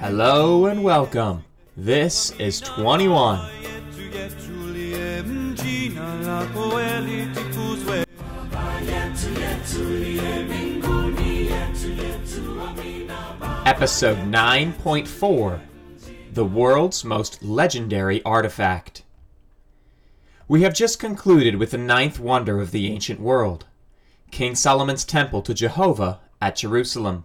[0.00, 1.44] Hello and welcome.
[1.76, 3.50] This is 21.
[13.66, 15.60] Episode 9.4
[16.32, 19.02] The World's Most Legendary Artifact.
[20.48, 23.66] We have just concluded with the ninth wonder of the ancient world
[24.30, 27.24] King Solomon's Temple to Jehovah at Jerusalem.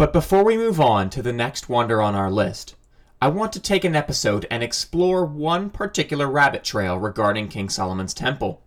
[0.00, 2.74] But before we move on to the next wonder on our list,
[3.20, 8.14] I want to take an episode and explore one particular rabbit trail regarding King Solomon's
[8.14, 8.62] Temple.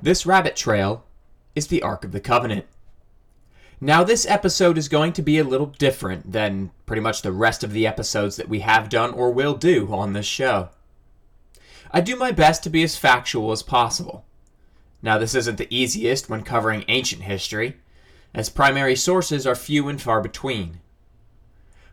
[0.00, 1.04] This rabbit trail
[1.56, 2.66] is the Ark of the Covenant.
[3.80, 7.64] Now, this episode is going to be a little different than pretty much the rest
[7.64, 10.68] of the episodes that we have done or will do on this show.
[11.90, 14.24] I do my best to be as factual as possible.
[15.02, 17.78] Now, this isn't the easiest when covering ancient history,
[18.34, 20.80] as primary sources are few and far between.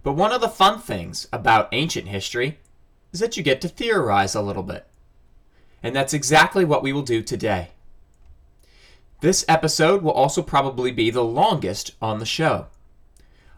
[0.04, 2.60] But one of the fun things about ancient history
[3.12, 4.86] is that you get to theorize a little bit.
[5.82, 7.70] And that's exactly what we will do today.
[9.22, 12.68] This episode will also probably be the longest on the show.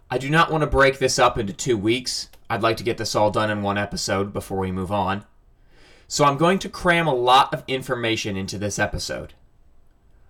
[0.09, 2.29] I do not want to break this up into two weeks.
[2.49, 5.25] I'd like to get this all done in one episode before we move on.
[6.07, 9.33] So I'm going to cram a lot of information into this episode.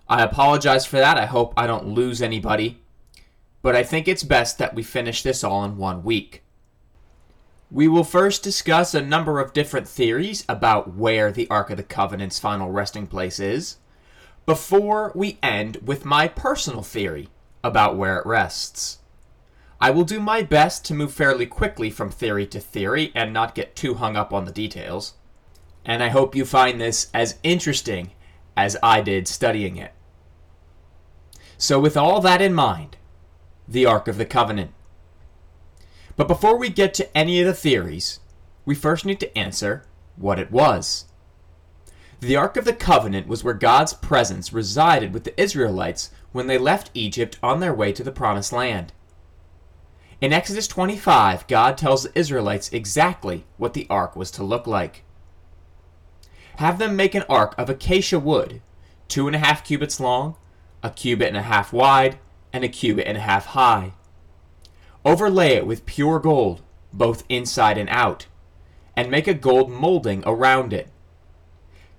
[0.10, 1.18] I apologize for that.
[1.18, 2.82] I hope I don't lose anybody.
[3.62, 6.44] But I think it's best that we finish this all in one week.
[7.70, 11.84] We will first discuss a number of different theories about where the Ark of the
[11.84, 13.78] Covenant's final resting place is
[14.48, 17.30] before we end with my personal theory
[17.64, 18.98] about where it rests.
[19.80, 23.54] I will do my best to move fairly quickly from theory to theory and not
[23.54, 25.14] get too hung up on the details.
[25.86, 28.12] And I hope you find this as interesting
[28.58, 29.94] as I did studying it.
[31.62, 32.96] So, with all that in mind,
[33.68, 34.72] the Ark of the Covenant.
[36.16, 38.22] But before we get to any of the theories,
[38.64, 39.84] we first need to answer
[40.16, 41.06] what it was.
[42.22, 46.58] The Ark of the Covenant was where God's presence resided with the Israelites when they
[46.58, 48.94] left Egypt on their way to the Promised Land.
[50.22, 55.04] In Exodus 25, God tells the Israelites exactly what the ark was to look like.
[56.56, 58.62] Have them make an ark of acacia wood,
[59.10, 60.38] two and a half cubits long,
[60.84, 62.20] a cubit and a half wide,
[62.52, 63.94] and a cubit and a half high.
[65.06, 68.28] Overlay it with pure gold, both inside and out,
[68.96, 70.90] and make a gold molding around it.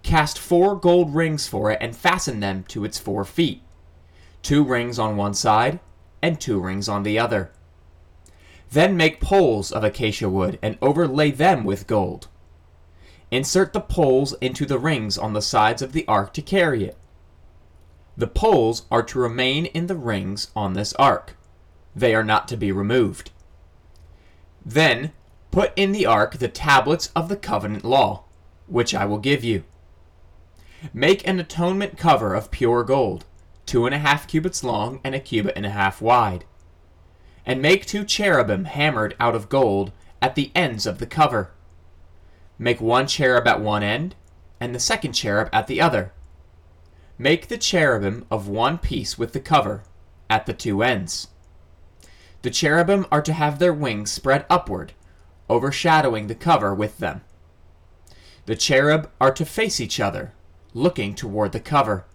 [0.03, 3.63] Cast four gold rings for it and fasten them to its four feet,
[4.43, 5.81] two rings on one side
[6.23, 7.51] and two rings on the other.
[8.71, 12.29] Then make poles of acacia wood and overlay them with gold.
[13.31, 16.97] Insert the poles into the rings on the sides of the ark to carry it.
[18.21, 21.39] The poles are to remain in the rings on this ark.
[21.97, 23.31] They are not to be removed.
[24.63, 25.13] Then
[25.51, 28.25] put in the ark the tablets of the covenant law,
[28.67, 29.65] which I will give you.
[30.93, 33.25] Make an atonement cover of pure gold,
[33.65, 36.45] two and a half cubits long and a cubit and a half wide.
[37.47, 41.53] And make two cherubim hammered out of gold at the ends of the cover.
[42.59, 44.15] Make one cherub at one end,
[44.61, 46.13] and the second cherub at the other.
[47.21, 49.83] Make the cherubim of one piece with the cover,
[50.31, 51.29] at the two ends.
[52.41, 54.95] The cherubim are to have their wings spread upward,
[55.51, 57.21] overshadowing the cover with them.
[58.47, 60.33] The cherub are to face each other,
[60.73, 62.07] looking toward the cover.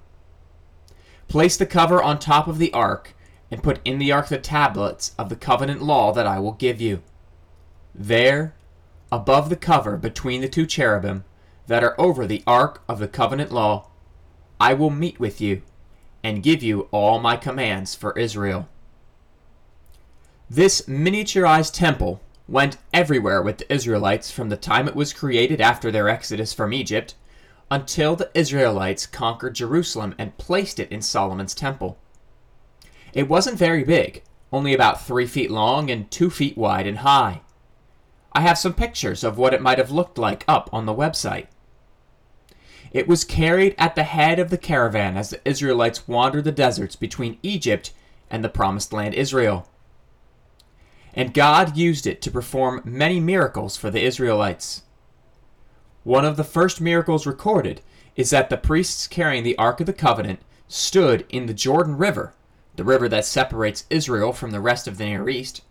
[1.27, 3.16] Place the cover on top of the ark,
[3.51, 6.81] and put in the ark the tablets of the covenant law that I will give
[6.81, 7.03] you.
[7.93, 8.55] There,
[9.11, 11.25] above the cover between the two cherubim
[11.67, 13.91] that are over the ark of the covenant law,
[14.65, 15.61] I will meet with you
[16.23, 18.67] and give you all my commands for Israel.
[20.49, 25.91] This miniaturized temple went everywhere with the Israelites from the time it was created after
[25.91, 27.13] their exodus from Egypt
[27.69, 31.99] until the Israelites conquered Jerusalem and placed it in Solomon's temple.
[33.13, 37.41] It wasn't very big, only about three feet long and two feet wide and high.
[38.34, 41.49] I have some pictures of what it might have looked like up on the website.
[42.95, 46.95] It was carried at the head of the caravan as the Israelites wandered the deserts
[46.95, 47.91] between Egypt
[48.31, 49.67] and the promised land Israel.
[51.13, 54.83] And God used it to perform many miracles for the Israelites.
[56.05, 57.81] One of the first miracles recorded
[58.15, 60.39] is that the priests carrying the Ark of the Covenant
[60.69, 62.33] stood in the Jordan River,
[62.77, 65.63] the river that separates Israel from the rest of the Near East,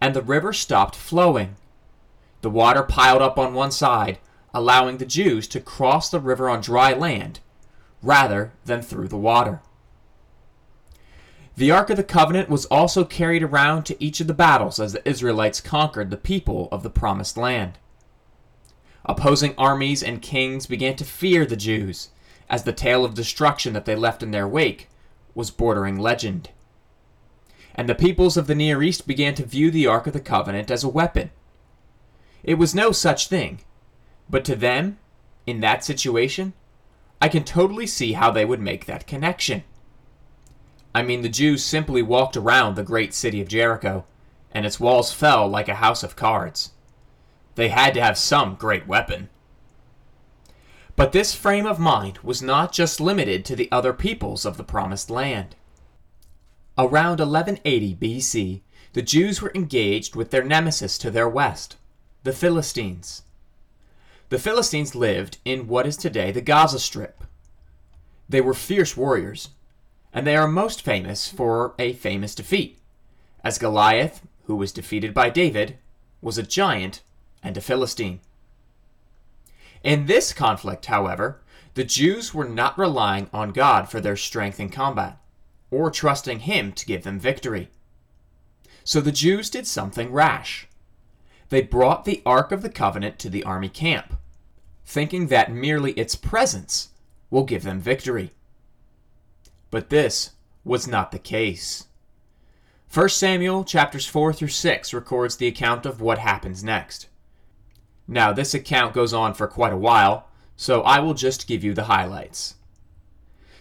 [0.00, 1.56] and the river stopped flowing.
[2.40, 4.20] The water piled up on one side,
[4.54, 7.40] allowing the Jews to cross the river on dry land
[8.02, 9.60] rather than through the water.
[11.56, 14.92] The Ark of the Covenant was also carried around to each of the battles as
[14.92, 17.78] the Israelites conquered the people of the Promised Land.
[19.04, 22.08] Opposing armies and kings began to fear the Jews,
[22.48, 24.88] as the tale of destruction that they left in their wake
[25.34, 26.50] was bordering legend.
[27.74, 30.70] And the peoples of the Near East began to view the Ark of the Covenant
[30.70, 31.30] as a weapon.
[32.42, 33.60] It was no such thing,
[34.28, 34.98] but to them,
[35.46, 36.52] in that situation,
[37.20, 39.64] I can totally see how they would make that connection.
[40.94, 44.04] I mean, the Jews simply walked around the great city of Jericho,
[44.52, 46.72] and its walls fell like a house of cards.
[47.54, 49.28] They had to have some great weapon.
[50.96, 54.64] But this frame of mind was not just limited to the other peoples of the
[54.64, 55.56] Promised Land.
[56.76, 58.60] Around 1180 BC,
[58.92, 61.76] the Jews were engaged with their nemesis to their west,
[62.24, 63.22] the Philistines.
[64.32, 67.22] The Philistines lived in what is today the Gaza Strip.
[68.30, 69.50] They were fierce warriors,
[70.10, 72.78] and they are most famous for a famous defeat,
[73.44, 75.76] as Goliath, who was defeated by David,
[76.22, 77.02] was a giant
[77.42, 78.20] and a Philistine.
[79.84, 81.42] In this conflict, however,
[81.74, 85.18] the Jews were not relying on God for their strength in combat,
[85.70, 87.68] or trusting Him to give them victory.
[88.82, 90.68] So the Jews did something rash.
[91.50, 94.16] They brought the Ark of the Covenant to the army camp,
[94.84, 96.90] thinking that merely its presence
[97.30, 98.32] will give them victory.
[99.70, 100.32] But this
[100.64, 101.86] was not the case.
[102.92, 107.08] 1 Samuel chapters 4 through 6 records the account of what happens next.
[108.06, 111.72] Now, this account goes on for quite a while, so I will just give you
[111.72, 112.56] the highlights.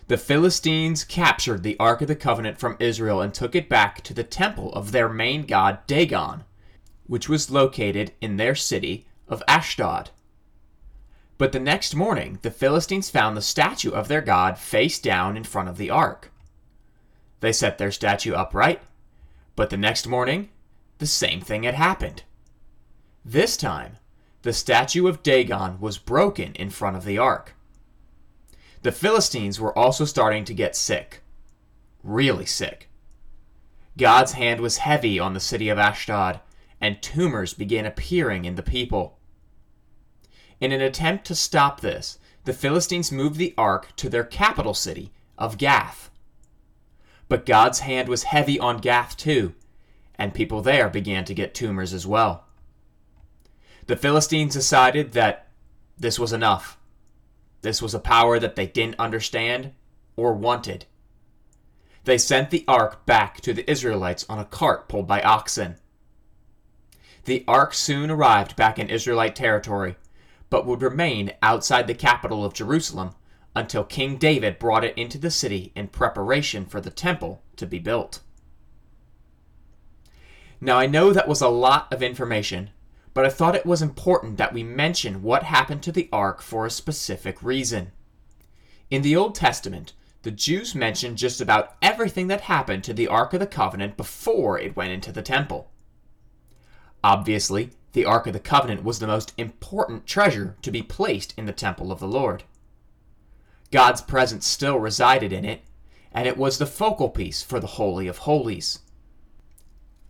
[0.08, 4.14] The Philistines captured the Ark of the Covenant from Israel and took it back to
[4.14, 6.44] the temple of their main god Dagon,
[7.08, 10.10] which was located in their city of Ashdod.
[11.42, 15.44] But the next morning, the Philistines found the statue of their god face down in
[15.44, 16.32] front of the ark.
[17.40, 18.84] They set their statue upright,
[19.56, 20.50] but the next morning,
[21.00, 22.22] the same thing had happened.
[23.26, 23.98] This time,
[24.44, 27.56] the statue of Dagon was broken in front of the ark.
[28.84, 31.24] The Philistines were also starting to get sick.
[32.04, 32.88] Really sick.
[33.98, 36.40] God's hand was heavy on the city of Ashdod,
[36.80, 39.18] and tumors began appearing in the people.
[40.62, 45.12] In an attempt to stop this, the Philistines moved the ark to their capital city
[45.36, 46.12] of Gath.
[47.28, 49.56] But God's hand was heavy on Gath too,
[50.16, 52.46] and people there began to get tumors as well.
[53.88, 55.48] The Philistines decided that
[55.98, 56.78] this was enough.
[57.62, 59.74] This was a power that they didn't understand
[60.16, 60.86] or wanted.
[62.04, 65.78] They sent the ark back to the Israelites on a cart pulled by oxen.
[67.26, 69.96] The ark soon arrived back in Israelite territory,
[70.52, 73.16] but would remain outside the capital of Jerusalem
[73.56, 77.80] until King David brought it into the city in preparation for the temple to be
[77.80, 78.20] built.
[80.60, 82.70] Now, I know that was a lot of information,
[83.14, 86.66] but I thought it was important that we mention what happened to the ark for
[86.66, 87.92] a specific reason.
[88.92, 89.94] In the Old Testament,
[90.24, 94.60] the Jews mention just about everything that happened to the Ark of the Covenant before
[94.60, 95.72] it went into the temple.
[97.04, 101.46] Obviously, the Ark of the Covenant was the most important treasure to be placed in
[101.46, 102.44] the temple of the Lord.
[103.72, 105.62] God's presence still resided in it,
[106.12, 108.80] and it was the focal piece for the Holy of Holies.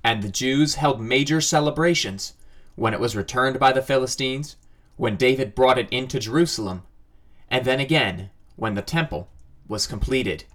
[0.03, 2.33] And the Jews held major celebrations
[2.75, 4.55] when it was returned by the Philistines,
[4.95, 6.83] when David brought it into Jerusalem,
[7.49, 9.29] and then again when the temple
[9.67, 10.45] was completed.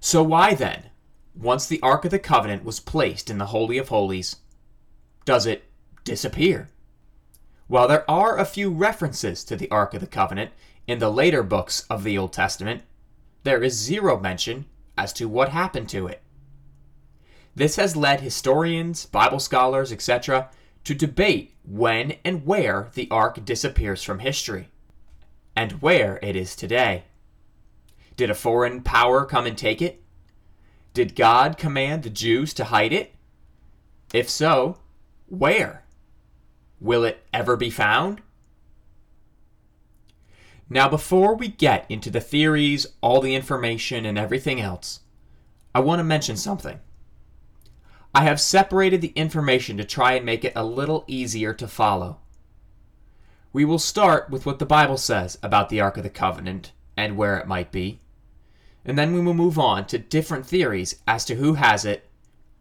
[0.00, 0.90] So, why then,
[1.34, 4.36] once the Ark of the Covenant was placed in the Holy of Holies,
[5.24, 5.64] does it
[6.04, 6.68] disappear?
[7.66, 10.50] While there are a few references to the Ark of the Covenant
[10.86, 12.82] in the later books of the Old Testament,
[13.42, 14.66] there is zero mention
[14.96, 16.22] as to what happened to it.
[17.54, 20.50] This has led historians, Bible scholars, etc.,
[20.84, 24.68] to debate when and where the Ark disappears from history,
[25.56, 27.04] and where it is today.
[28.16, 30.02] Did a foreign power come and take it?
[30.92, 33.14] Did God command the Jews to hide it?
[34.12, 34.78] If so,
[35.26, 35.84] where?
[36.80, 38.20] Will it ever be found?
[40.68, 45.00] Now, before we get into the theories, all the information, and everything else,
[45.74, 46.80] I want to mention something.
[48.14, 52.20] I have separated the information to try and make it a little easier to follow.
[53.52, 57.16] We will start with what the Bible says about the Ark of the Covenant and
[57.16, 58.00] where it might be,
[58.84, 62.08] and then we will move on to different theories as to who has it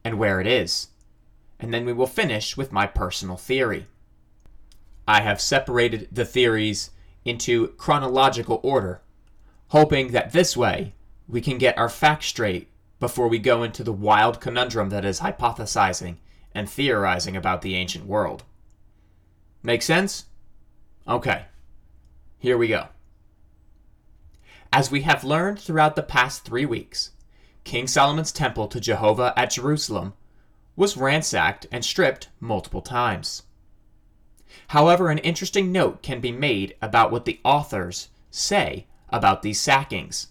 [0.03, 0.89] and where it is
[1.59, 3.87] and then we will finish with my personal theory.
[5.07, 6.91] I have separated the theories
[7.25, 9.01] into chronological order,
[9.69, 10.93] hoping that this way
[11.27, 12.69] we can get our facts straight
[12.99, 16.17] before we go into the wild conundrum that is hypothesizing
[16.55, 18.43] and theorizing about the ancient world.
[19.61, 20.25] Make sense?
[21.07, 21.45] Okay,
[22.37, 22.87] here we go.
[24.71, 27.11] As we have learned throughout the past three weeks,
[27.63, 30.13] King Solomon's temple to Jehovah at Jerusalem
[30.75, 33.43] was ransacked and stripped multiple times.
[34.67, 40.27] However, an interesting note can be made about what the authors say about these sackings.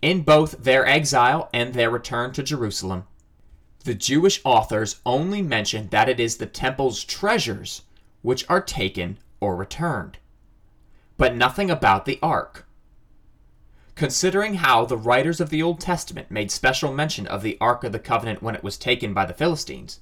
[0.00, 3.04] In both their exile and their return to Jerusalem,
[3.84, 7.82] the Jewish authors only mention that it is the temple's treasures
[8.22, 10.18] which are taken or returned,
[11.16, 12.66] but nothing about the ark.
[13.94, 17.92] Considering how the writers of the Old Testament made special mention of the Ark of
[17.92, 20.00] the Covenant when it was taken by the Philistines,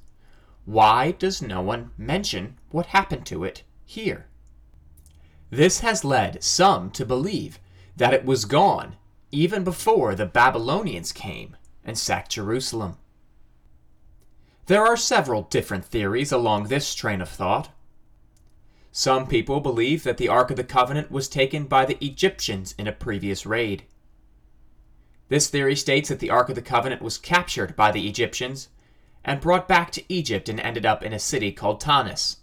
[0.65, 4.27] why does no one mention what happened to it here?
[5.51, 7.59] This has led some to believe
[7.97, 8.97] that it was gone
[9.33, 12.97] even before the Babylonians came and sacked Jerusalem.
[14.67, 17.71] There are several different theories along this train of thought.
[18.93, 22.89] Some people believe that the Ark of the Covenant was taken by the Egyptians in
[22.89, 23.85] a previous raid.
[25.29, 28.69] This theory states that the Ark of the Covenant was captured by the Egyptians
[29.25, 32.39] and brought back to Egypt and ended up in a city called Tanis.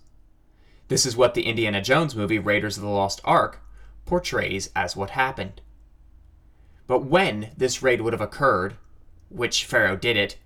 [0.87, 3.59] This is what the Indiana Jones movie Raiders of the Lost Ark
[4.05, 5.61] portrays as what happened.
[6.87, 8.77] But when this raid would have occurred,
[9.27, 10.37] which Pharaoh did it,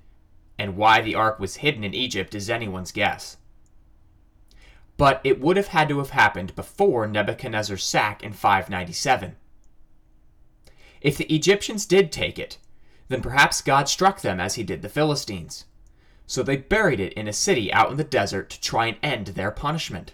[0.58, 3.38] and why the ark was hidden in Egypt is anyone's guess
[5.02, 9.36] but it would have had to have happened before Nebuchadnezzar's sack in 597.
[11.02, 12.60] If the Egyptians did take it,
[13.08, 15.66] then perhaps God struck them as he did the Philistines.
[16.28, 19.26] So they buried it in a city out in the desert to try and end
[19.30, 20.14] their punishment.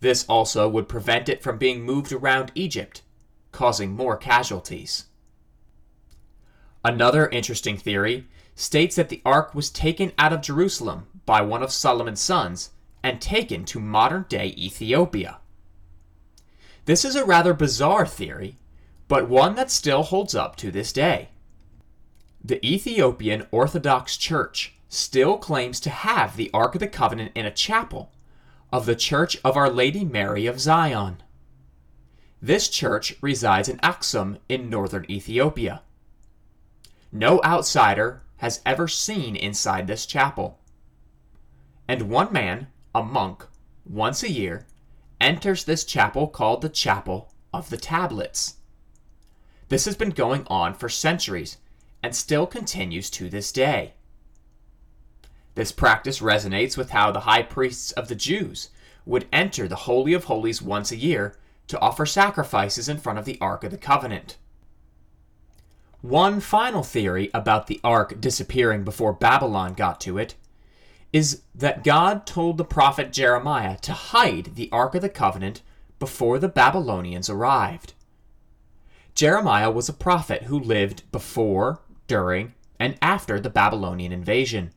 [0.00, 3.00] This also would prevent it from being moved around Egypt,
[3.52, 5.06] causing more casualties.
[6.84, 11.72] Another interesting theory states that the ark was taken out of Jerusalem by one of
[11.72, 12.72] Solomon's sons
[13.06, 15.38] and taken to modern day Ethiopia.
[16.86, 18.58] This is a rather bizarre theory,
[19.06, 21.28] but one that still holds up to this day.
[22.44, 27.52] The Ethiopian Orthodox Church still claims to have the Ark of the Covenant in a
[27.52, 28.10] chapel
[28.72, 31.22] of the Church of Our Lady Mary of Zion.
[32.42, 35.82] This church resides in Aksum in northern Ethiopia.
[37.12, 40.58] No outsider has ever seen inside this chapel.
[41.86, 43.44] And one man a monk,
[43.84, 44.66] once a year,
[45.20, 48.54] enters this chapel called the Chapel of the Tablets.
[49.68, 51.58] This has been going on for centuries
[52.02, 53.92] and still continues to this day.
[55.56, 58.70] This practice resonates with how the high priests of the Jews
[59.04, 61.36] would enter the Holy of Holies once a year
[61.68, 64.38] to offer sacrifices in front of the Ark of the Covenant.
[66.00, 70.34] One final theory about the Ark disappearing before Babylon got to it
[71.12, 75.62] is that God told the prophet Jeremiah to hide the Ark of the Covenant
[75.98, 77.94] before the Babylonians arrived.
[79.14, 84.72] Jeremiah was a prophet who lived before, during, and after the Babylonian invasion.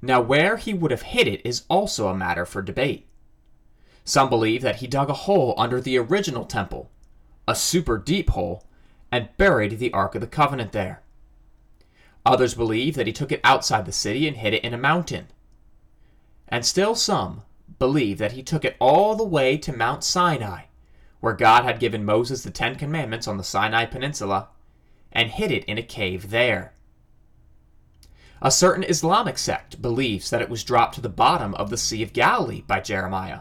[0.00, 3.06] Now, where he would have hid it is also a matter for debate.
[4.04, 6.90] Some believe that he dug a hole under the original temple,
[7.46, 8.64] a super deep hole,
[9.12, 11.02] and buried the Ark of the Covenant there.
[12.26, 15.28] Others believe that he took it outside the city and hid it in a mountain.
[16.48, 17.42] And still some
[17.78, 20.64] believe that he took it all the way to Mount Sinai,
[21.20, 24.48] where God had given Moses the Ten Commandments on the Sinai Peninsula,
[25.12, 26.74] and hid it in a cave there.
[28.42, 32.02] A certain Islamic sect believes that it was dropped to the bottom of the Sea
[32.02, 33.40] of Galilee by Jeremiah,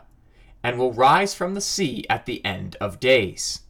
[0.64, 3.62] and will rise from the sea at the end of days.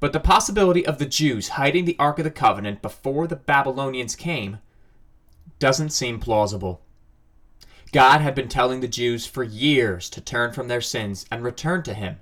[0.00, 4.16] But the possibility of the Jews hiding the Ark of the Covenant before the Babylonians
[4.16, 4.58] came
[5.58, 6.80] doesn't seem plausible.
[7.92, 11.82] God had been telling the Jews for years to turn from their sins and return
[11.82, 12.16] to Him,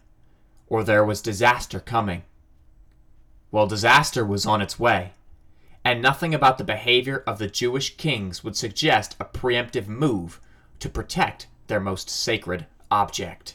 [0.66, 2.24] or there was disaster coming.
[3.52, 5.12] Well, disaster was on its way,
[5.84, 10.40] and nothing about the behavior of the Jewish kings would suggest a preemptive move
[10.80, 13.54] to protect their most sacred object.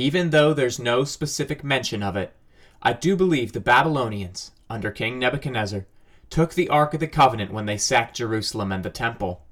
[0.00, 2.34] Even though there's no specific mention of it,
[2.80, 5.84] I do believe the Babylonians, under King Nebuchadnezzar,
[6.30, 9.44] took the Ark of the Covenant when they sacked Jerusalem and the Temple.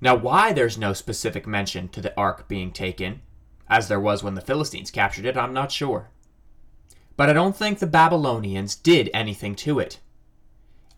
[0.00, 3.20] Now, why there's no specific mention to the Ark being taken,
[3.68, 6.08] as there was when the Philistines captured it, I'm not sure.
[7.18, 10.00] But I don't think the Babylonians did anything to it.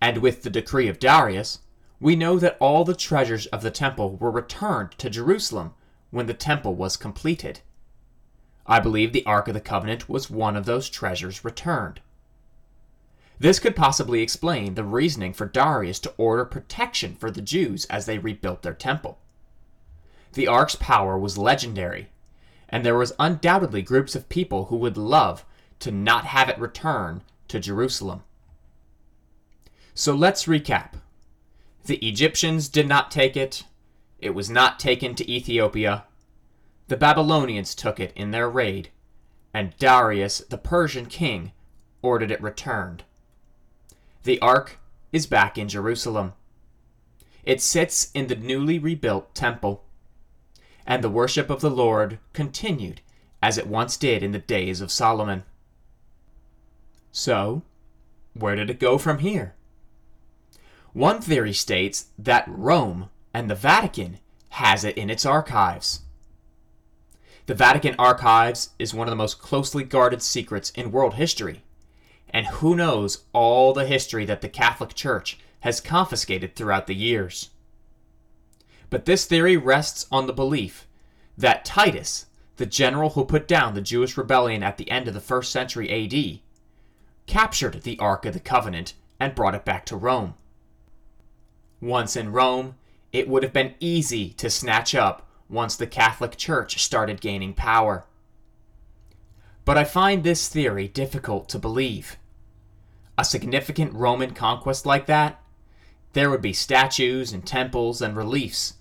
[0.00, 1.58] And with the decree of Darius,
[1.98, 5.74] we know that all the treasures of the temple were returned to Jerusalem
[6.10, 7.62] when the temple was completed.
[8.66, 12.00] I believe the Ark of the Covenant was one of those treasures returned.
[13.38, 18.06] This could possibly explain the reasoning for Darius to order protection for the Jews as
[18.06, 19.18] they rebuilt their temple.
[20.34, 22.08] The Ark's power was legendary,
[22.68, 25.44] and there was undoubtedly groups of people who would love
[25.80, 28.22] to not have it return to Jerusalem.
[29.94, 30.94] So let's recap.
[31.84, 33.64] The Egyptians did not take it.
[34.20, 36.04] It was not taken to Ethiopia.
[36.88, 38.90] The Babylonians took it in their raid,
[39.54, 41.52] and Darius, the Persian king,
[42.02, 43.04] ordered it returned.
[44.24, 44.78] The ark
[45.12, 46.32] is back in Jerusalem.
[47.44, 49.84] It sits in the newly rebuilt temple,
[50.86, 53.00] and the worship of the Lord continued
[53.42, 55.42] as it once did in the days of Solomon.
[57.10, 57.62] So,
[58.34, 59.54] where did it go from here?
[60.92, 64.18] One theory states that Rome and the Vatican
[64.50, 66.00] has it in its archives.
[67.46, 71.62] The Vatican archives is one of the most closely guarded secrets in world history,
[72.30, 77.50] and who knows all the history that the Catholic Church has confiscated throughout the years.
[78.90, 80.86] But this theory rests on the belief
[81.36, 82.26] that Titus,
[82.58, 85.90] the general who put down the Jewish rebellion at the end of the first century
[85.90, 86.40] AD,
[87.26, 90.34] captured the Ark of the Covenant and brought it back to Rome.
[91.80, 92.76] Once in Rome,
[93.12, 98.06] it would have been easy to snatch up once the Catholic Church started gaining power.
[99.64, 102.16] But I find this theory difficult to believe.
[103.18, 105.40] A significant Roman conquest like that,
[106.14, 108.74] there would be statues and temples and reliefs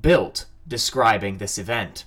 [0.00, 2.04] built describing this event.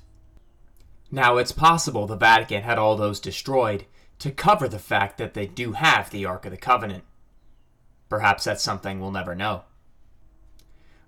[1.11, 3.85] Now, it's possible the Vatican had all those destroyed
[4.19, 7.03] to cover the fact that they do have the Ark of the Covenant.
[8.07, 9.63] Perhaps that's something we'll never know.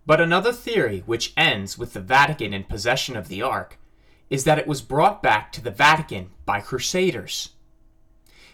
[0.05, 3.79] But another theory, which ends with the Vatican in possession of the Ark,
[4.29, 7.49] is that it was brought back to the Vatican by Crusaders.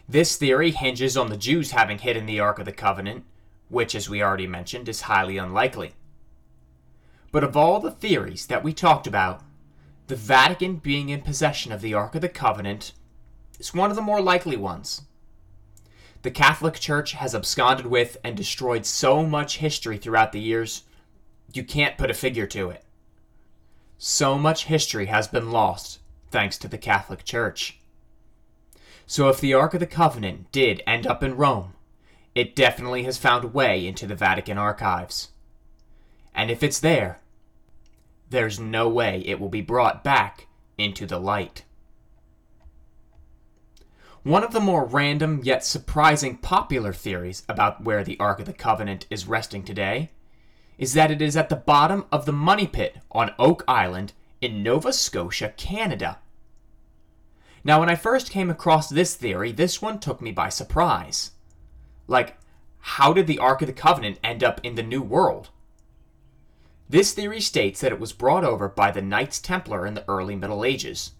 [0.07, 3.23] This theory hinges on the Jews having hidden the Ark of the Covenant,
[3.67, 5.93] which, as we already mentioned, is highly unlikely.
[7.31, 9.41] But of all the theories that we talked about,
[10.07, 12.93] the Vatican being in possession of the Ark of the Covenant
[13.59, 15.03] is one of the more likely ones.
[16.23, 20.83] The Catholic Church has absconded with and destroyed so much history throughout the years,
[21.53, 22.83] you can't put a figure to it.
[23.97, 25.99] So much history has been lost
[26.31, 27.79] thanks to the Catholic Church.
[29.05, 31.73] So if the Ark of the Covenant did end up in Rome,
[32.35, 35.29] it definitely has found a way into the Vatican archives.
[36.33, 37.19] And if it's there,
[38.29, 41.63] there's no way it will be brought back into the light.
[44.23, 48.53] One of the more random yet surprising popular theories about where the Ark of the
[48.53, 50.11] Covenant is resting today
[50.79, 54.63] is that it is at the bottom of the money pit on Oak Island in
[54.63, 56.19] Nova Scotia, Canada.
[57.65, 61.31] Now, when I first came across this theory, this one took me by surprise.
[62.07, 62.37] Like,
[62.79, 65.49] how did the Ark of the Covenant end up in the New World?
[66.87, 70.37] This theory states that it was brought over by the Knights Templar in the early
[70.37, 71.11] Middle Ages,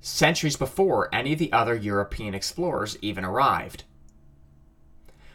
[0.00, 3.84] centuries before any of the other European explorers even arrived.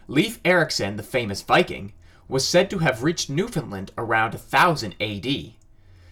[0.10, 1.94] Leif Erikson, the famous Viking,
[2.30, 5.54] was said to have reached Newfoundland around 1000 AD,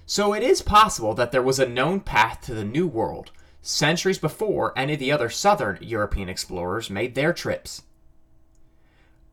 [0.05, 4.17] so it is possible that there was a known path to the New World centuries
[4.17, 7.83] before any of the other southern European explorers made their trips.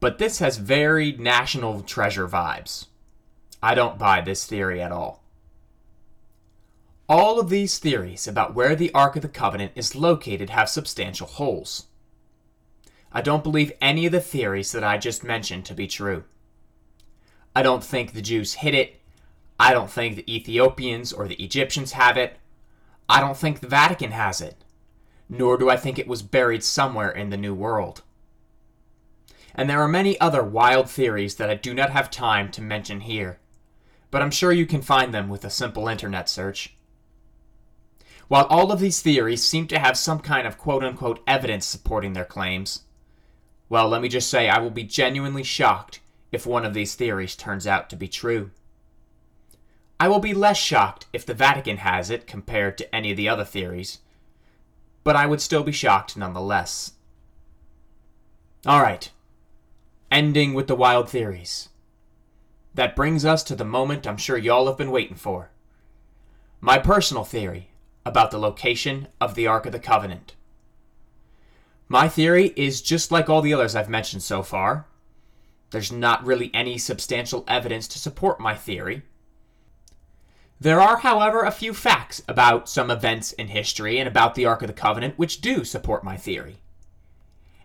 [0.00, 2.86] But this has very national treasure vibes.
[3.62, 5.22] I don't buy this theory at all.
[7.08, 11.26] All of these theories about where the Ark of the Covenant is located have substantial
[11.26, 11.86] holes.
[13.12, 16.24] I don't believe any of the theories that I just mentioned to be true.
[17.54, 19.00] I don't think the Jews hid it.
[19.58, 22.36] I don't think the Ethiopians or the Egyptians have it.
[23.08, 24.56] I don't think the Vatican has it.
[25.28, 28.02] Nor do I think it was buried somewhere in the New World.
[29.54, 33.00] And there are many other wild theories that I do not have time to mention
[33.00, 33.38] here
[34.14, 36.76] but I'm sure you can find them with a simple internet search.
[38.28, 42.12] While all of these theories seem to have some kind of quote unquote evidence supporting
[42.12, 42.82] their claims,
[43.68, 45.98] well, let me just say I will be genuinely shocked
[46.34, 48.50] if one of these theories turns out to be true.
[50.00, 53.28] I will be less shocked if the Vatican has it compared to any of the
[53.28, 53.98] other theories,
[55.04, 56.92] but I would still be shocked nonetheless.
[58.66, 59.10] Alright,
[60.10, 61.68] ending with the wild theories.
[62.74, 65.50] That brings us to the moment I'm sure y'all have been waiting for.
[66.60, 67.68] My personal theory
[68.04, 70.34] about the location of the Ark of the Covenant.
[71.88, 74.86] My theory is just like all the others I've mentioned so far.
[75.74, 79.02] There's not really any substantial evidence to support my theory.
[80.60, 84.62] There are, however, a few facts about some events in history and about the Ark
[84.62, 86.58] of the Covenant which do support my theory.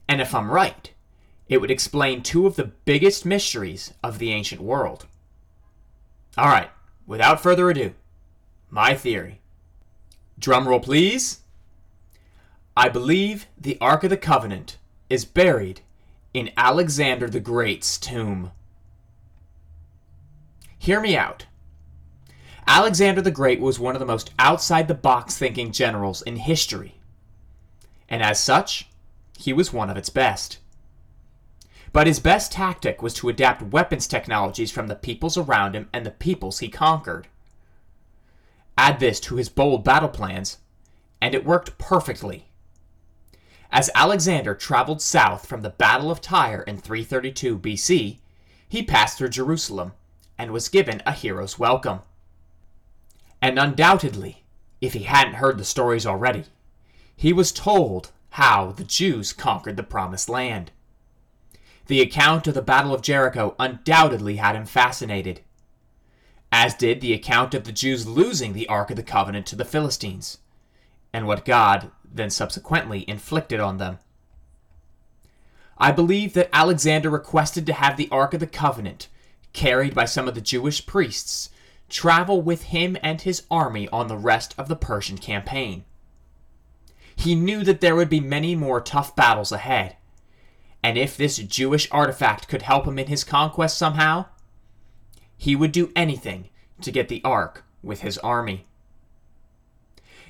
[0.08, 0.92] And if I'm right,
[1.48, 5.06] it would explain two of the biggest mysteries of the ancient world.
[6.36, 6.72] Alright,
[7.06, 7.94] without further ado,
[8.72, 9.40] my theory.
[10.42, 11.42] Drumroll, please.
[12.76, 14.80] I believe the Ark of the Covenant
[15.12, 15.82] is buried
[16.34, 18.52] in Alexander the Great's tomb.
[20.78, 21.46] Hear me out.
[22.68, 26.96] Alexander the Great was one of the most outside the box thinking generals in history,
[28.08, 28.88] and as such,
[29.38, 30.60] he was one of its best.
[31.92, 36.06] But his best tactic was to adapt weapons technologies from the peoples around him and
[36.06, 37.28] the peoples he conquered.
[38.78, 40.60] Add this to his bold battle plans,
[41.20, 42.49] and it worked perfectly.
[43.72, 48.18] As Alexander traveled south from the Battle of Tyre in 332 BC,
[48.68, 49.94] he passed through Jerusalem
[50.38, 52.00] and was given a hero's welcome.
[53.42, 54.44] And undoubtedly,
[54.82, 56.46] if he hadn't heard the stories already,
[57.16, 60.72] he was told how the Jews conquered the Promised Land.
[61.88, 65.42] The account of the Battle of Jericho undoubtedly had him fascinated,
[66.52, 69.66] as did the account of the Jews losing the Ark of the Covenant to the
[69.66, 70.40] Philistines,
[71.12, 74.00] and what God then subsequently inflicted on them.
[75.78, 79.08] I believe that Alexander requested to have the Ark of the Covenant,
[79.54, 81.50] carried by some of the Jewish priests,
[81.88, 85.86] travel with him and his army on the rest of the Persian campaign.
[87.16, 89.98] He knew that there would be many more tough battles ahead,
[90.84, 94.26] and if this Jewish artifact could help him in his conquest somehow,
[95.38, 96.50] he would do anything
[96.82, 98.66] to get the Ark with his army.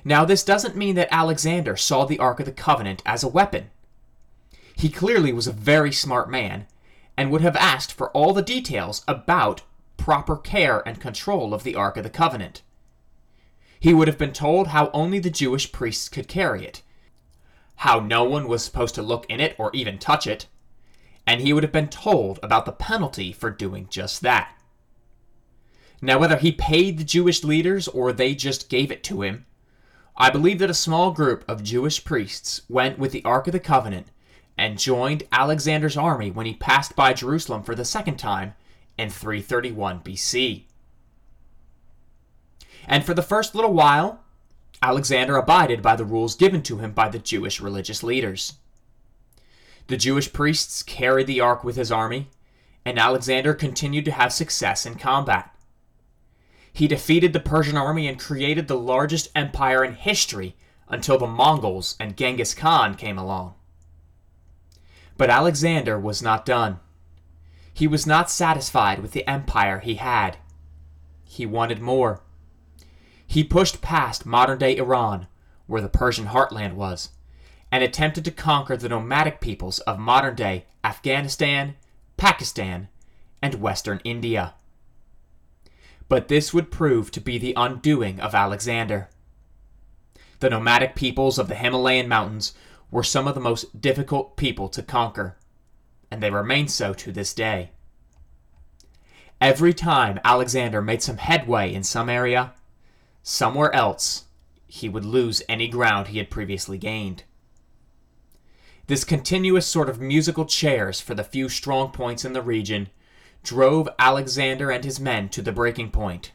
[0.04, 3.70] Now, this doesn't mean that Alexander saw the Ark of the Covenant as a weapon.
[4.74, 6.66] He clearly was a very smart man
[7.16, 9.62] and would have asked for all the details about
[9.98, 12.62] proper care and control of the Ark of the Covenant.
[13.78, 16.82] He would have been told how only the Jewish priests could carry it,
[17.76, 20.46] how no one was supposed to look in it or even touch it,
[21.26, 24.54] and he would have been told about the penalty for doing just that.
[26.02, 29.44] Now, whether he paid the Jewish leaders or they just gave it to him,
[30.20, 33.58] I believe that a small group of Jewish priests went with the Ark of the
[33.58, 34.08] Covenant
[34.58, 38.52] and joined Alexander's army when he passed by Jerusalem for the second time
[38.98, 40.64] in 331 BC.
[42.86, 44.20] And for the first little while,
[44.82, 48.58] Alexander abided by the rules given to him by the Jewish religious leaders.
[49.86, 52.28] The Jewish priests carried the ark with his army,
[52.84, 55.54] and Alexander continued to have success in combat.
[56.72, 60.56] He defeated the Persian army and created the largest empire in history
[60.88, 63.54] until the Mongols and Genghis Khan came along.
[65.16, 66.80] But Alexander was not done.
[67.72, 70.38] He was not satisfied with the empire he had.
[71.24, 72.22] He wanted more.
[73.26, 75.28] He pushed past modern day Iran,
[75.66, 77.10] where the Persian heartland was,
[77.70, 81.76] and attempted to conquer the nomadic peoples of modern day Afghanistan,
[82.16, 82.88] Pakistan,
[83.40, 84.54] and Western India
[86.10, 89.08] but this would prove to be the undoing of Alexander.
[90.40, 92.52] The nomadic peoples of the Himalayan mountains
[92.90, 95.36] were some of the most difficult people to conquer,
[96.10, 97.70] and they remain so to this day.
[99.40, 102.54] Every time Alexander made some headway in some area,
[103.22, 104.24] somewhere else
[104.66, 107.22] he would lose any ground he had previously gained.
[108.88, 112.88] This continuous sort of musical chairs for the few strong points in the region
[113.42, 116.32] drove Alexander and his men to the breaking point.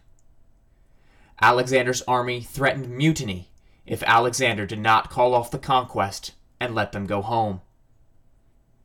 [1.41, 3.49] Alexander's army threatened mutiny
[3.85, 7.61] if Alexander did not call off the conquest and let them go home.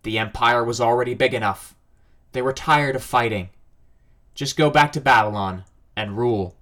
[0.03, 1.75] The empire was already big enough.
[2.33, 3.51] They were tired of fighting.
[4.35, 5.65] Just go back to Babylon
[5.97, 6.57] and rule.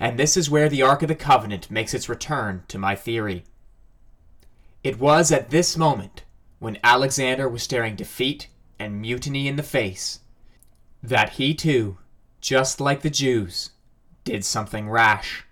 [0.00, 3.44] And this is where the Ark of the Covenant makes its return to my theory.
[4.84, 6.22] It was at this moment,
[6.60, 10.20] when Alexander was staring defeat and mutiny in the face,
[11.02, 11.98] that he too,
[12.40, 13.70] just like the Jews,
[14.24, 15.44] did something rash.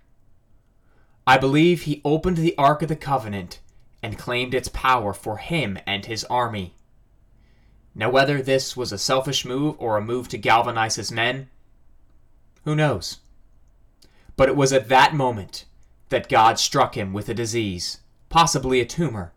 [1.26, 3.60] I believe he opened the Ark of the Covenant
[4.02, 6.74] and claimed its power for him and his army.
[7.94, 11.48] Now, whether this was a selfish move or a move to galvanize his men,
[12.64, 13.18] who knows?
[14.36, 15.64] But it was at that moment
[16.10, 19.32] that God struck him with a disease, possibly a tumor,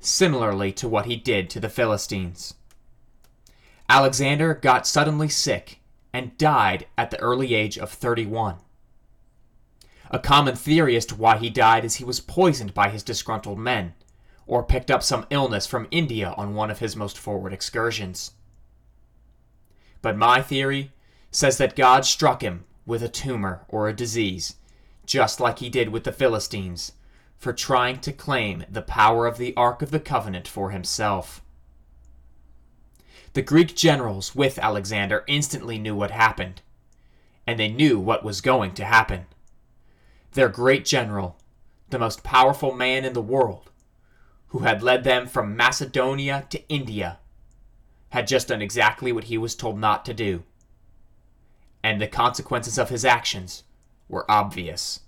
[0.00, 2.54] similarly to what he did to the Philistines.
[3.88, 5.80] Alexander got suddenly sick
[6.12, 8.56] and died at the early age of 31.
[10.10, 13.58] A common theory as to why he died is he was poisoned by his disgruntled
[13.58, 13.94] men,
[14.46, 18.32] or picked up some illness from India on one of his most forward excursions.
[20.02, 20.92] But my theory
[21.30, 24.56] says that God struck him with a tumor or a disease,
[25.04, 26.92] just like he did with the Philistines,
[27.36, 31.42] for trying to claim the power of the Ark of the Covenant for himself.
[33.34, 36.62] The Greek generals with Alexander instantly knew what happened,
[37.48, 39.26] and they knew what was going to happen.
[40.34, 41.36] Their great general,
[41.90, 43.72] the most powerful man in the world,
[44.48, 47.18] who had led them from Macedonia to India,
[48.10, 50.44] had just done exactly what he was told not to do.
[51.82, 53.64] And the consequences of his actions
[54.08, 55.00] were obvious.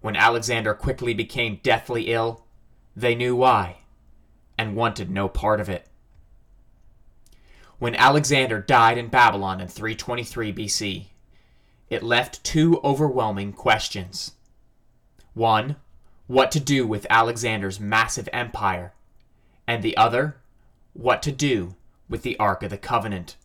[0.00, 2.44] When Alexander quickly became deathly ill,
[2.94, 3.78] they knew why,
[4.56, 5.87] and wanted no part of it.
[7.78, 11.06] When Alexander died in Babylon in 323 BC,
[11.88, 14.32] it left two overwhelming questions.
[15.32, 15.76] One,
[16.26, 18.94] what to do with Alexander's massive empire,
[19.66, 20.38] and the other,
[20.92, 21.76] what to do
[22.08, 23.36] with the Ark of the Covenant.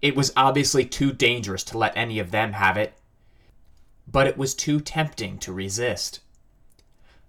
[0.00, 2.94] It was obviously too dangerous to let any of them have it,
[4.06, 6.20] but it was too tempting to resist.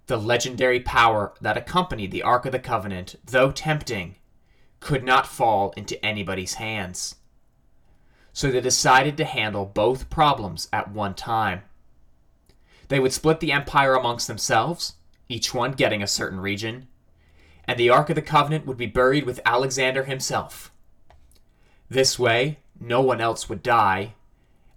[0.07, 4.15] The legendary power that accompanied the Ark of the Covenant, though tempting,
[4.83, 7.15] could not fall into anybody's hands.
[8.33, 11.61] So they decided to handle both problems at one time.
[12.89, 14.95] They would split the empire amongst themselves,
[15.29, 16.89] each one getting a certain region,
[17.65, 20.73] and the Ark of the Covenant would be buried with Alexander himself.
[21.89, 24.15] This way, no one else would die,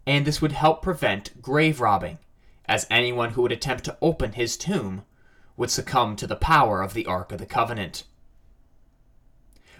[0.06, 2.18] and this would help prevent grave robbing,
[2.66, 5.04] as anyone who would attempt to open his tomb
[5.56, 8.04] would succumb to the power of the Ark of the Covenant.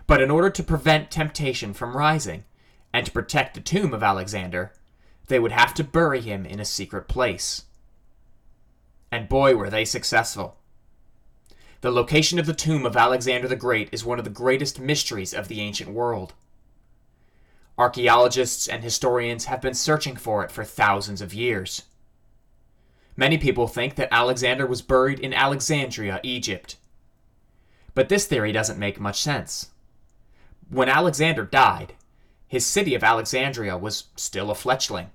[0.07, 2.45] But in order to prevent temptation from rising,
[2.93, 4.73] and to protect the tomb of Alexander,
[5.29, 7.65] they would have to bury him in a secret place.
[9.11, 10.57] And boy, were they successful.
[11.81, 15.35] The location of the tomb of Alexander the Great is one of the greatest mysteries
[15.35, 16.33] of the ancient world.
[17.77, 21.83] Archaeologists and historians have been searching for it for thousands of years.
[23.17, 26.77] Many people think that Alexander was buried in Alexandria, Egypt.
[27.95, 29.71] But this theory doesn't make much sense.
[30.69, 31.95] When Alexander died,
[32.49, 35.11] his city of Alexandria was still a fledgling.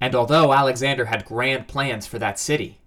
[0.00, 2.80] And although Alexander had grand plans for that city,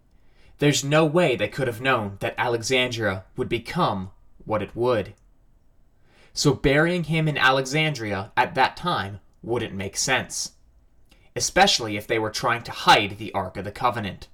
[0.60, 4.12] there's no way they could have known that Alexandria would become
[4.46, 5.14] what it would.
[6.34, 10.54] So burying him in Alexandria at that time wouldn't make sense,
[11.36, 14.28] especially if they were trying to hide the Ark of the Covenant.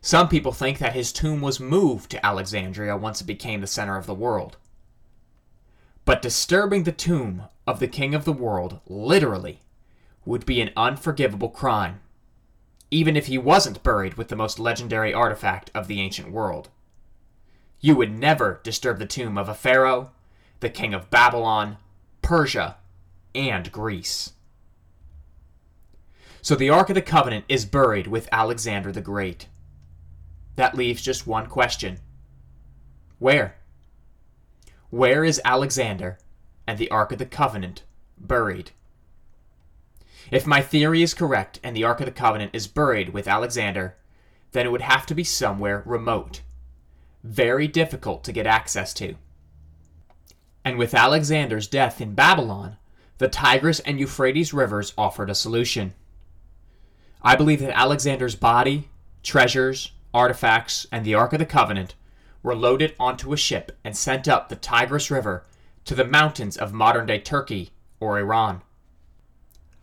[0.00, 3.96] Some people think that his tomb was moved to Alexandria once it became the center
[3.96, 4.56] of the world.
[6.04, 9.60] But disturbing the tomb of the King of the World, literally,
[10.24, 12.00] would be an unforgivable crime
[12.90, 16.68] even if he wasn't buried with the most legendary artifact of the ancient world.
[17.80, 20.10] You would never disturb the tomb of a pharaoh,
[20.58, 21.78] the king of Babylon,
[22.20, 22.76] Persia,
[23.34, 24.32] and Greece.
[26.42, 29.46] So the Ark of the Covenant is buried with Alexander the Great.
[30.56, 32.00] That leaves just one question
[33.18, 33.56] Where?
[34.90, 36.18] Where is Alexander
[36.66, 37.84] and the Ark of the Covenant
[38.18, 38.72] buried?
[40.32, 43.96] If my theory is correct and the Ark of the Covenant is buried with Alexander,
[44.50, 46.42] then it would have to be somewhere remote,
[47.22, 49.14] very difficult to get access to.
[50.64, 52.76] And with Alexander's death in Babylon,
[53.18, 55.94] the Tigris and Euphrates rivers offered a solution.
[57.22, 58.88] I believe that Alexander's body,
[59.22, 61.94] treasures, artifacts, and the Ark of the Covenant
[62.42, 65.44] were loaded onto a ship and sent up the Tigris River
[65.84, 68.62] to the mountains of modern day Turkey or Iran.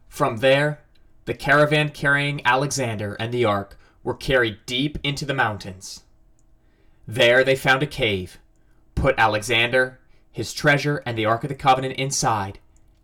[0.08, 0.82] From there,
[1.26, 6.04] the caravan carrying Alexander and the ark were carried deep into the mountains.
[7.08, 8.40] There they found a cave,
[8.96, 10.00] put Alexander,
[10.32, 12.60] his treasure, and the Ark of the Covenant inside,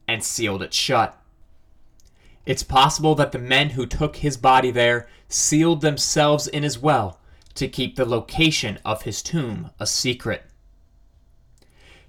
[0.07, 1.17] and sealed it shut.
[2.45, 7.19] It's possible that the men who took his body there sealed themselves in as well
[7.55, 10.43] to keep the location of his tomb a secret.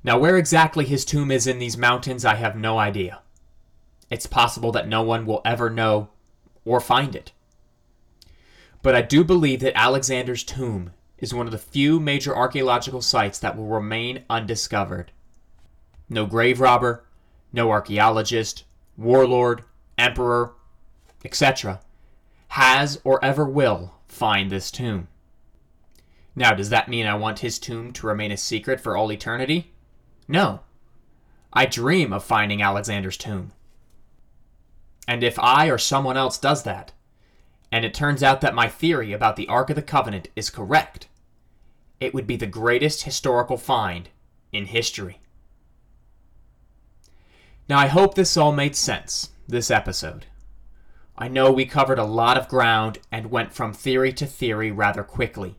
[0.03, 3.21] Now, where exactly his tomb is in these mountains, I have no idea
[4.11, 6.09] it's possible that no one will ever know
[6.65, 7.33] or find it.
[8.83, 13.39] But I do believe that Alexander's tomb is one of the few major archaeological sites
[13.39, 15.11] that will remain undiscovered.
[16.09, 17.07] No grave robber,
[17.53, 18.65] no archaeologist,
[18.97, 19.65] warlord,
[19.97, 20.53] emperor,
[21.25, 21.81] etc.,
[22.49, 25.09] has or ever will find this tomb.
[26.37, 29.73] Now, does that mean I want his tomb to remain a secret for all eternity?
[30.27, 30.61] No.
[31.53, 33.53] I dream of finding Alexander's tomb.
[35.07, 36.93] And if I or someone else does that,
[37.71, 41.09] and it turns out that my theory about the Ark of the Covenant is correct,
[42.01, 44.09] it would be the greatest historical find
[44.53, 45.21] in history.
[47.69, 50.27] Now, I hope this all made sense, this episode.
[51.17, 55.05] I know we covered a lot of ground and went from theory to theory rather
[55.05, 55.57] quickly.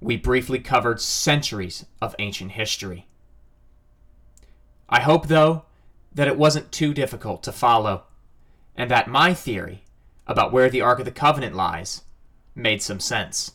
[0.00, 3.06] We briefly covered centuries of ancient history.
[4.88, 5.64] I hope, though,
[6.14, 8.04] that it wasn't too difficult to follow,
[8.76, 9.82] and that my theory
[10.26, 12.02] about where the Ark of the Covenant lies
[12.54, 13.52] made some sense.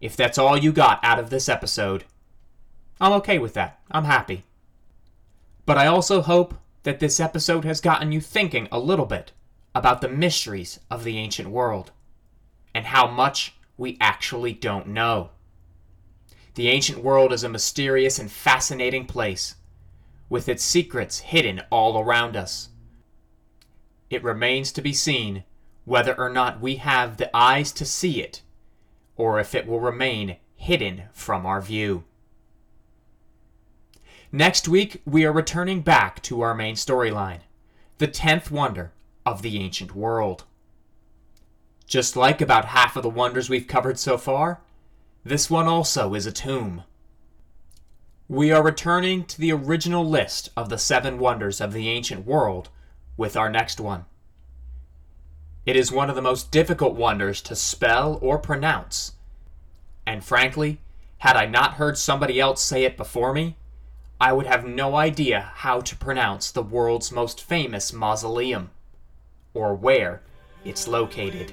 [0.00, 2.04] If that's all you got out of this episode,
[3.00, 3.80] I'm okay with that.
[3.90, 4.44] I'm happy.
[5.66, 9.32] But I also hope that this episode has gotten you thinking a little bit
[9.74, 11.92] about the mysteries of the ancient world
[12.74, 15.30] and how much we actually don't know.
[16.54, 19.56] The ancient world is a mysterious and fascinating place,
[20.28, 22.68] with its secrets hidden all around us.
[24.08, 25.42] It remains to be seen
[25.84, 28.42] whether or not we have the eyes to see it,
[29.16, 32.04] or if it will remain hidden from our view.
[34.30, 37.40] Next week, we are returning back to our main storyline
[37.98, 38.92] the 10th wonder
[39.26, 40.44] of the ancient world.
[41.92, 44.62] Just like about half of the wonders we've covered so far,
[45.24, 46.84] this one also is a tomb.
[48.28, 52.70] We are returning to the original list of the seven wonders of the ancient world
[53.18, 54.06] with our next one.
[55.66, 59.12] It is one of the most difficult wonders to spell or pronounce.
[60.06, 60.80] And frankly,
[61.18, 63.58] had I not heard somebody else say it before me,
[64.18, 68.70] I would have no idea how to pronounce the world's most famous mausoleum,
[69.52, 70.22] or where
[70.64, 71.52] it's located.